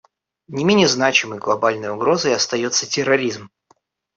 Не 0.47 0.63
менее 0.65 0.87
значимой 0.87 1.37
глобальной 1.37 1.89
угрозой 1.91 2.33
остается 2.33 2.89
терроризм. 2.89 3.51